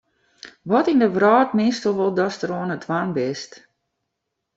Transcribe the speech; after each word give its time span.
Wat 0.69 0.87
yn 0.91 1.01
de 1.03 1.09
wrâld 1.15 1.51
miensto 1.57 1.89
wol 1.97 2.13
datst 2.17 2.41
dêr 2.41 2.53
oan 2.57 2.73
it 2.75 2.83
dwaan 2.85 3.09
bist? 3.17 3.51